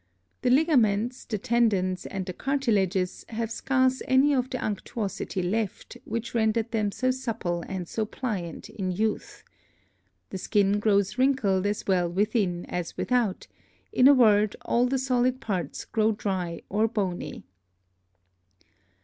The 0.41 0.49
Ligaments, 0.49 1.25
the 1.25 1.37
Tendons, 1.37 2.07
and 2.07 2.25
the 2.25 2.33
Cartilages 2.33 3.23
have 3.29 3.51
scarce 3.51 4.01
any 4.07 4.33
of 4.33 4.49
the 4.49 4.57
Unctuosity 4.57 5.43
left, 5.43 5.95
which 6.05 6.33
render'd 6.33 6.71
them 6.71 6.91
so 6.91 7.11
supple 7.11 7.63
and 7.67 7.87
so 7.87 8.05
pliant 8.07 8.67
in 8.67 8.89
Youth. 8.91 9.43
The 10.31 10.39
Skin 10.39 10.79
grows 10.79 11.19
wrinkled 11.19 11.67
as 11.67 11.85
well 11.85 12.09
within 12.09 12.65
as 12.65 12.97
without; 12.97 13.45
in 13.93 14.07
a 14.07 14.15
word, 14.15 14.55
all 14.63 14.87
the 14.87 14.97
solid 14.97 15.39
Parts 15.39 15.85
grow 15.85 16.13
dry 16.13 16.63
or 16.67 16.87
bony. 16.87 17.43